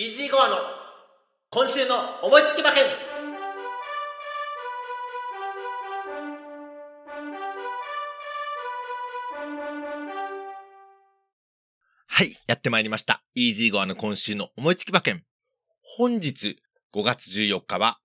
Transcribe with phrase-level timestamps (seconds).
[0.00, 0.56] イージーゴアの
[1.50, 2.84] 今週の思いつき馬券
[12.06, 13.22] はい、やってまいりました。
[13.34, 15.22] イージーゴアの今週の思いつき馬券。
[15.82, 16.56] 本日
[16.94, 17.98] 5月14日は、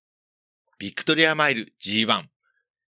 [0.78, 2.24] ビクトリアマイル G1、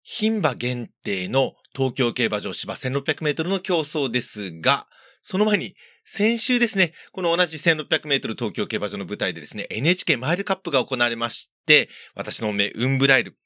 [0.02, 4.88] 牝馬限定の東京競馬場芝1600メートルの競争ですが、
[5.22, 5.76] その前に、
[6.08, 13.36] 先週ですね、この同じ1600メートル東京競馬場の舞台でですね、NHK マイルカップが行われまして、私の目、ウンブライル、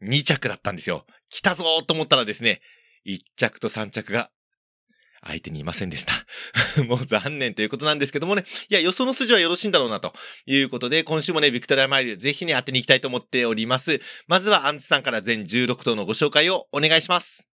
[0.00, 1.04] 2着だったんですよ。
[1.30, 2.60] 来たぞーと思ったらですね、
[3.06, 4.30] 1着と3着が、
[5.26, 6.14] 相手にいませんでした。
[6.84, 8.44] もう残念ということなんですけどもね。
[8.68, 10.14] いや、予想の筋はよろしいんだろうなと
[10.46, 14.00] いうことで、今週もね、ビクトリアマイル、ぜひね、当てに行きたいと思っております。
[14.28, 17.48] まずは、アンツさんから全16頭のご紹介をお願いします。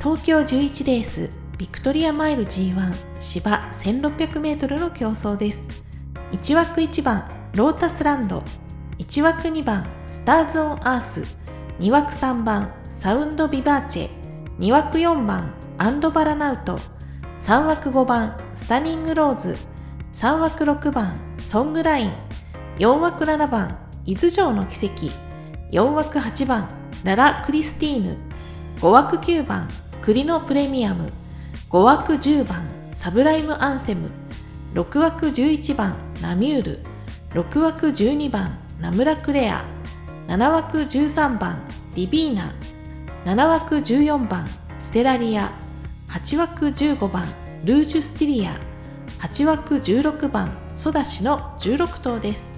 [0.00, 5.66] 東京11レースビクトリアマイル G1 芝 1600m の競争です。
[6.30, 8.44] 1枠1番ロータスランド。
[9.00, 11.26] 1枠2番スターズ・オン・アース。
[11.80, 14.08] 2枠3番サウンド・ビバーチェ。
[14.60, 16.78] 2枠4番アンド・バラナウト。
[17.40, 19.56] 3枠5番スタニング・ローズ。
[20.12, 22.12] 3枠6番ソングライン。
[22.78, 25.10] 4枠7番伊豆城の奇跡。
[25.72, 26.68] 4枠8番
[27.02, 28.16] ララ・クリスティーヌ。
[28.80, 29.68] 5枠9番
[30.02, 31.10] 栗のプレミアム。
[31.70, 34.08] 5枠10番サブライムアンセム。
[34.72, 36.80] 6枠11番ナミュール。
[37.32, 39.62] 6枠12番ナムラクレア。
[40.28, 41.60] 7枠13番
[41.94, 42.54] ディビーナ。
[43.26, 45.52] 7枠14番ステラリア。
[46.08, 47.26] 8枠15番
[47.64, 48.58] ルージュスティリア。
[49.18, 52.57] 8枠16番ソダシの16頭です。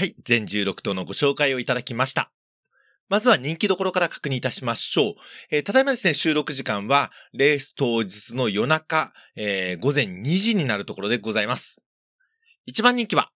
[0.00, 2.32] はい、全16頭のご紹介をいただきました。
[3.10, 5.14] まずは人気どころから確認いたしましょう。
[5.50, 11.82] えーただいまですね、収録時間は、レース当日の夜中、えー午前2時になるところでございます。
[12.66, 13.30] 1番人気は、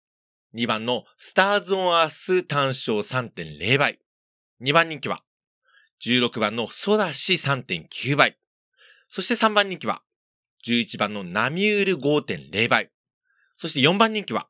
[0.56, 4.00] 2番のスターズ・オン・アース単勝3.0倍。
[4.62, 5.20] 2番人気は、
[6.02, 8.38] 16番のソダシ3.9倍。
[9.10, 10.02] そして3番人気は、
[10.66, 12.90] 11番のナミュール5.0倍。
[13.52, 14.48] そして4番人気は、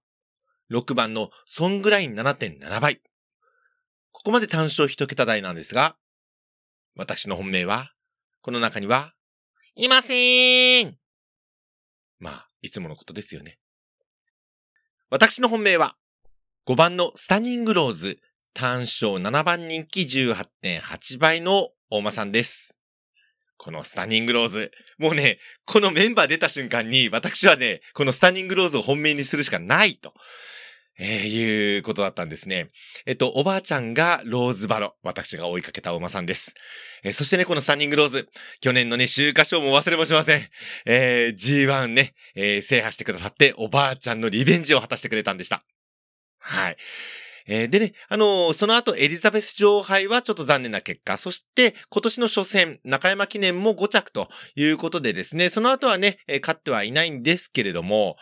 [0.71, 3.01] 6番のソングライン7.7倍。
[4.11, 5.97] ここまで単勝一桁台なんですが、
[6.95, 7.91] 私の本命は、
[8.41, 9.13] この中には、
[9.75, 10.97] いませーん
[12.19, 13.57] まあ、いつものことですよね。
[15.09, 15.97] 私の本命は、
[16.67, 18.19] 5番のスタニングローズ、
[18.53, 22.82] 単勝7番人気18.8倍の大間さんです。
[23.63, 24.71] このスタニングローズ。
[24.97, 30.13] もうね、このメンバー出た瞬間に、私はね、このスタニングローズを本命にするしかないと。
[30.99, 32.71] えーいうことだったんですね。
[33.05, 34.95] えっと、おばあちゃんがローズバロ。
[35.01, 36.55] 私が追いかけたお馬さんです。
[37.03, 38.27] えーそしてね、このスタンニングローズ。
[38.59, 40.41] 去年のね、週華賞も忘れもしません。
[40.85, 45.63] えー G1 ね、えー制覇してくださって、おばあちゃんのリベンジを果たしてくれたんでした。
[46.37, 46.77] はい。
[47.47, 51.17] えーでね、あのーその後、エリザベス女王杯はちょっと残念な結果。
[51.17, 58.17] そして、今年の初戦、中山記念も5着ということでですね、その後はね、えー勝ってはいないんですけれども、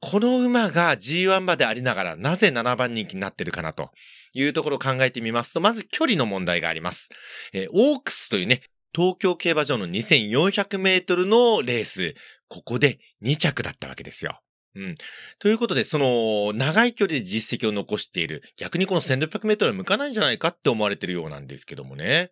[0.00, 3.90] この馬が G1 馬でありながら、なぜ7番人気になってるかなと
[4.34, 7.10] いうところを考えてみますと、まず距離の問題があります。
[7.52, 8.62] えーオークスというね、
[8.94, 12.14] 東京競馬場の2400メートルのレース、
[12.48, 14.40] ここで2着だったわけですよ。
[14.74, 14.94] うん。
[15.38, 22.30] ということで、その、長い距離で実績を残している、逆にこの1600メートルは向かないんじゃないかって思われてるようなんですけどもね。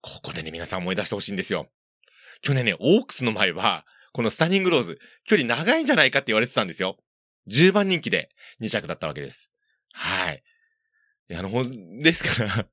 [0.00, 1.68] ここでね、皆さん思い出してほしいんですよ。
[2.42, 6.96] 去年ね、オークスの前は、このスタニングローズ、距離長いんじゃないかって言われてたんですよ。
[7.48, 8.30] 10番人気で
[8.60, 9.52] 2着だったわけです。
[9.92, 10.42] はい。
[11.28, 12.66] いやあの、ほん、 ですから、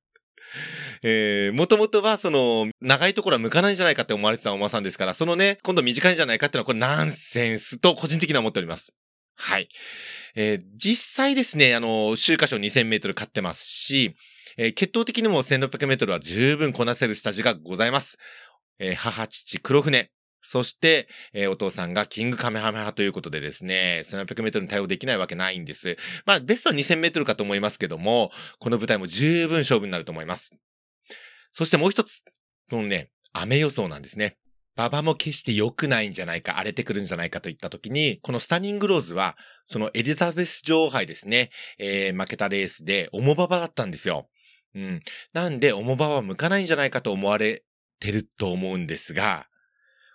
[1.02, 8.94] えー、もともとはその、長いところは向かないんじゃないかって思われてたお馬さんですから、そのね、今度短いんじゃないかってのはこれナンセンスと個人的には思っております。
[9.36, 9.70] はい。
[10.36, 14.16] えー実際ですね、あの、週華賞2000メートル勝ってますし、
[14.58, 18.18] えー血統的にも1600メートルは十分こなせる下地がございます。
[18.80, 20.12] えー母、父、黒船。
[20.46, 25.98] そして、えーお父さんがキングカメハメハということでですね、1600メートルに対応できないわけないんです。
[26.26, 30.52] まあ、ベストは2000メートルかと思いますけども、この舞台も十分勝負になると思います。
[31.50, 32.24] そしてもう一つ、
[32.70, 34.38] このね、雨予想なんですね。
[34.76, 39.38] 馬場も決して良くないんじゃないか、荒れてくるんじゃないかといったときに、このスタニングローズは、
[39.68, 44.30] そのエリザベス女王杯ですね、えー負けたレースで、重馬場だったんですよ。
[44.76, 45.00] うん。
[45.34, 47.64] なんで、重馬場は向かないんじゃないかと思われ
[48.00, 49.48] てると思うんですが、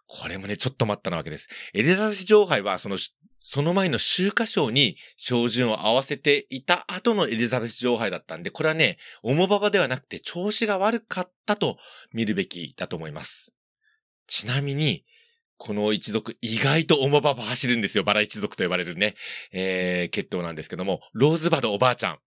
[0.06, 1.48] これもね、ちょっと待ったなわけです。
[1.74, 2.98] エリザベス女王杯は、その、
[3.40, 11.76] その前の秋華賞に照準を合わせていた後のエリザベス女王杯だったんで、これはね、重馬場ではなくて調子が悪かったと
[12.12, 13.54] 見るべきだと思います。
[14.28, 15.04] ちなみに、
[15.56, 18.04] この一族意外と重馬場走るんですよ。
[18.04, 19.16] バラ一族と呼ばれるね、
[19.50, 22.18] えー、血統なんですけども、ローズバドおばあちゃん。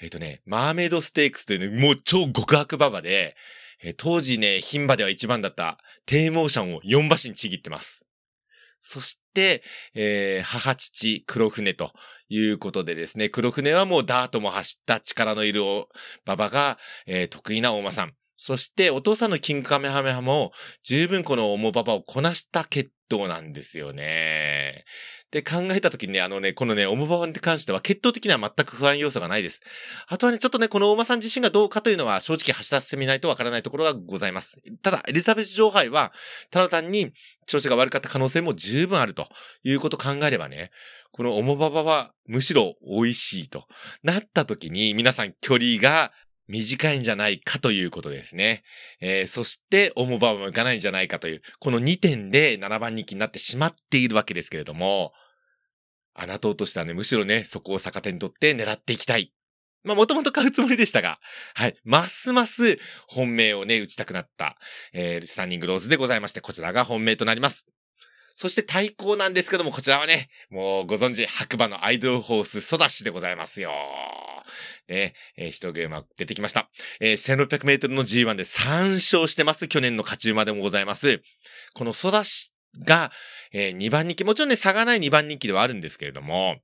[0.00, 3.36] えっ、ー、とね、マーメイドステークスというね、もう超極悪馬場で、
[3.82, 8.06] えー、当時ね、牝馬では一番だった低モーションを4馬身ちぎってます。
[8.78, 9.62] そして、
[9.94, 11.92] えー、母父黒船と
[12.28, 15.62] いうことでですね、黒船はもうダートも走った力のいる
[16.24, 18.14] 馬場が、えー、得意な大間さん。
[18.42, 20.52] そしてお父さんのキングカメハメハも
[20.82, 24.86] 十分この重馬場をこなした決闘なんですよね。
[25.30, 29.60] で、考えたときにね、あのね、このね、オムバワンに関しては、血統的には全く不安要素がないです。
[30.08, 34.60] あとはね、ちょっとね、このお馬さん自身がどうかというのは、正直走らせてみないとわからないところがございます。
[34.82, 36.12] ただ、エリザベス女王杯は、
[36.50, 37.12] ただ単に
[37.46, 39.28] 調子が悪かった可能性も十分あると
[39.62, 40.70] いうことを考えればね、
[41.12, 43.64] このオモババはむしろ美味しいと
[44.02, 46.12] なった時に皆さん距離が
[46.50, 48.64] 短いんじゃないかということですね。
[49.00, 55.12] えー、そして、オモババもいかないんじゃないかという、この2点で7番人気になってしまっているわけですけれども、
[56.14, 59.32] あなたとしてはね、むしろね、そこを逆手に取って狙っていきたい。
[59.84, 61.18] まあ、もともと買うつもりでしたが、
[61.54, 61.76] はい。
[61.84, 64.56] ますます本命をね、打ちたくなった、
[64.92, 67.66] えー、スタンニングローズでございまして、こちらが本命となります。
[68.40, 73.70] そして対抗なんですけども、こちらはね、もうご存知、白馬のアイドルホースソダッシュでございますよ。
[74.88, 76.70] ね、えー、一ゲーム出てきました。
[77.00, 79.68] えー、1600メートルの G1 で3勝してます。
[79.68, 81.20] 去年の勝ち馬でもございます。
[81.74, 83.12] このソダッシュが、
[83.52, 86.56] えー、2番人気、もちろんね、差がない2番人気ではあるんですけれども、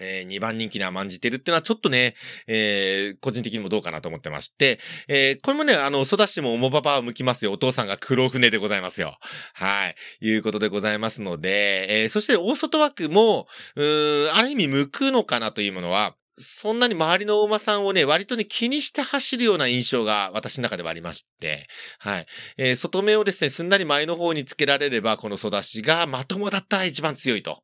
[0.00, 2.14] えー、2番人気に甘んじてるっていうのはちょっとね、
[2.46, 4.78] えー、個人的にもどうかなと思ってまして、
[5.08, 7.52] えー、これもね、あの、育してもおもばばを向きますよ。
[7.52, 9.18] お父さんが黒船でございますよ。
[9.54, 9.94] はい。
[10.20, 13.46] いうことでございますので、えー、そして大外枠も、
[13.76, 21.66] うーん、ある意味向くのかなというものは、そんなに周りの馬さんをね、割とね、気にして走るような印象が私の中ではありまして、
[21.98, 22.26] はい。
[22.58, 27.62] えー、外目をですね、すんなり前の方につけられれば、この育ちがまともだったら一番強いと。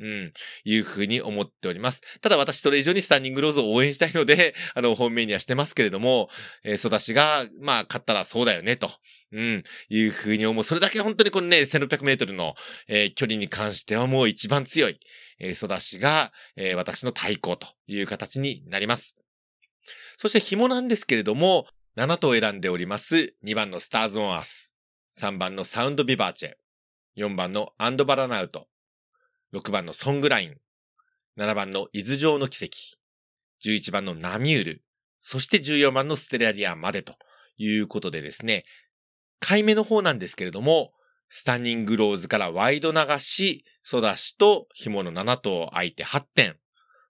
[0.00, 0.32] うん、
[0.64, 2.02] いうふうに思っております。
[2.20, 6.30] ただ私それ以上にスタンディングローズを応援したいので、 あの、本命にはしてますけれども、
[6.62, 8.90] えー、ソダシが、まあ、勝ったらそうだよね、と。
[9.30, 10.64] うん、いうふうに思う。
[10.64, 12.54] それだけ本当にこのね、1600メートルの、
[12.86, 14.98] えー、距離に関してはもう一番強い、
[15.38, 19.16] えー、ソダシが、えー、私の対抗という形になります。
[20.16, 21.66] そして紐なんですけれども、
[21.96, 23.34] 7頭選んでおります。
[23.44, 24.74] 2番のスターズオンアース。
[25.18, 26.52] 3番のサウンドビバーチェ。
[27.16, 28.68] 4番のアンドバラナウト。
[29.54, 30.56] 6番のソングライン、
[31.38, 32.76] 7番の伊豆城の奇跡、
[33.64, 34.84] 11番のナミュール、
[35.18, 37.14] そして14番のステラリアまでと
[37.56, 38.64] いうことでですね、
[39.40, 40.92] 回目の方なんですけれども、
[41.28, 46.56] スタンニングローズからワイド流し、ソダシと紐の7頭相手8点。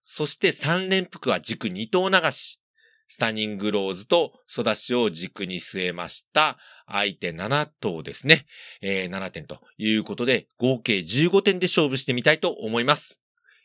[0.03, 2.61] そして3連複は軸2頭流し。
[3.09, 8.47] スタニングローズとソダシを軸に据えました相手7頭ですね。
[8.81, 13.21] えー、7点ということで、合計15点で勝負してみたいと思います。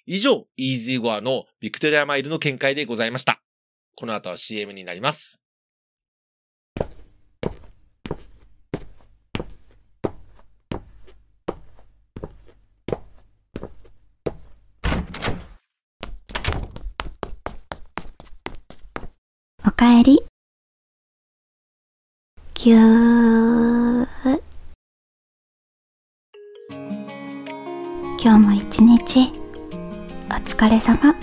[0.05, 3.41] 以上、イージーゴアのビクトリアマイルの見解でございました。
[3.95, 5.43] この後は CM になります。
[19.65, 20.23] おかえり。
[22.53, 24.07] ぎゅー。
[28.17, 29.29] 今日も一日、
[30.29, 30.95] お疲れ様。
[31.01, 31.17] ほ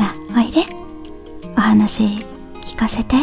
[0.00, 0.62] ら、おいで。
[1.56, 2.02] お話
[2.60, 3.14] 聞かせて。
[3.14, 3.22] エ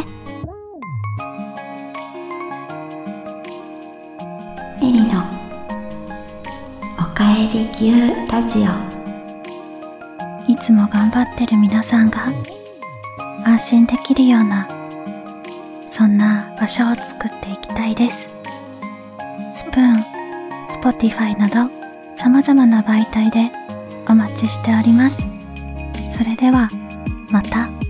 [4.84, 5.22] リの
[6.98, 8.91] おかえりぎゅーラジオ。
[10.62, 12.32] いつも頑張ってる皆さんが
[13.44, 14.68] 安心できるような
[15.88, 18.30] そんな場所を作っていきたいです。
[19.52, 21.68] Spoon、Spotify など
[22.16, 23.52] 様々な媒体で
[24.08, 25.18] お待ちしております。
[26.12, 26.70] それでは、
[27.32, 27.81] また。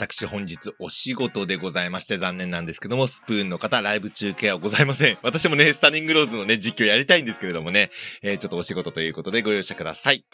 [0.00, 5.18] 私本日お仕事でございまして残念なんですけども、スプーンの方、ライブ中継はございません。
[5.22, 7.90] 私もね、スタニングローズのね、実況やりたいんですけれどもね、
[8.22, 10.24] えー、ちょっとお仕事ということでご容赦ください。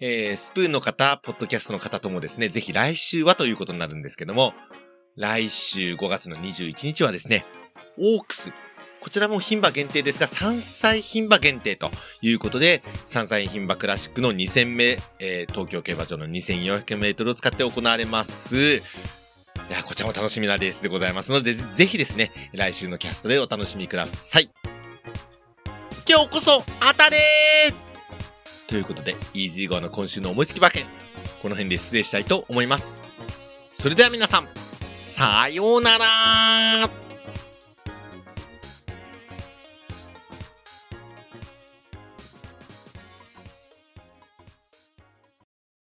[0.00, 4.54] えー、スプーンの方、ポッドキャストの方ともですね、ぜひ来週はということになるんですけども、
[5.14, 7.46] 来週5月の21日はですね、
[7.96, 8.52] オークス。
[9.00, 11.90] こちらも牝馬限定ですが、3歳牝馬限定と
[12.20, 18.76] いうことで、3歳牝馬クラシックの2戦目、えー、東京競馬場の2400メートルを使って行われます。
[18.76, 18.82] い
[19.70, 24.50] や、こちらも楽しみなレースでございますので、ぜぜひですね、来週のキャストでお楽しみください。
[26.08, 27.90] 今日こそ当たれー
[28.68, 30.84] ということで、イージーゴーの今週の思いつき馬券、
[31.40, 33.02] この辺で失礼したいと思います。
[33.72, 34.48] それでは皆さん、
[34.98, 37.09] さようなら